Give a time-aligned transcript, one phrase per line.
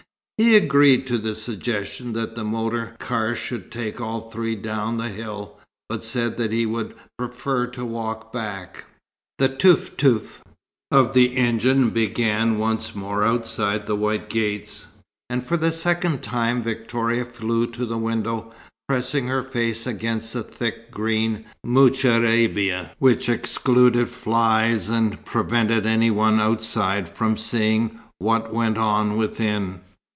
[0.43, 5.09] He agreed to the suggestion that the motor car should take all three down the
[5.09, 8.85] hill, but said that he would prefer to walk back.
[9.37, 10.41] The "teuf teuf"
[10.89, 14.87] of the engine began once more outside the white gates;
[15.29, 18.51] and for the second time Victoria flew to the window,
[18.89, 26.39] pressing her face against the thick green moucharabia which excluded flies and prevented any one
[26.39, 29.81] outside from seeing what went on within.